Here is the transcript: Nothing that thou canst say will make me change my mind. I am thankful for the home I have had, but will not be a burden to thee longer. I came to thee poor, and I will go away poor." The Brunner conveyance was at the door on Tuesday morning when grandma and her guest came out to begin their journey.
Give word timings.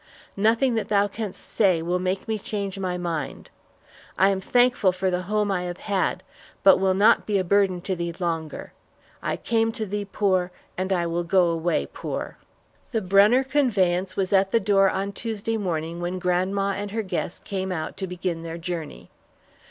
Nothing 0.35 0.73
that 0.73 0.87
thou 0.89 1.07
canst 1.07 1.47
say 1.47 1.83
will 1.83 1.99
make 1.99 2.27
me 2.27 2.39
change 2.39 2.79
my 2.79 2.97
mind. 2.97 3.51
I 4.17 4.29
am 4.29 4.41
thankful 4.41 4.91
for 4.91 5.11
the 5.11 5.21
home 5.21 5.51
I 5.51 5.65
have 5.65 5.77
had, 5.77 6.23
but 6.63 6.77
will 6.79 6.95
not 6.95 7.27
be 7.27 7.37
a 7.37 7.43
burden 7.43 7.81
to 7.81 7.95
thee 7.95 8.11
longer. 8.19 8.73
I 9.21 9.37
came 9.37 9.71
to 9.73 9.85
thee 9.85 10.05
poor, 10.05 10.49
and 10.75 10.91
I 10.91 11.05
will 11.05 11.23
go 11.23 11.49
away 11.49 11.85
poor." 11.85 12.39
The 12.91 13.01
Brunner 13.03 13.43
conveyance 13.43 14.17
was 14.17 14.33
at 14.33 14.49
the 14.49 14.59
door 14.59 14.89
on 14.89 15.11
Tuesday 15.11 15.57
morning 15.57 16.01
when 16.01 16.17
grandma 16.17 16.71
and 16.75 16.89
her 16.89 17.03
guest 17.03 17.45
came 17.45 17.71
out 17.71 17.95
to 17.97 18.07
begin 18.07 18.41
their 18.41 18.57
journey. 18.57 19.11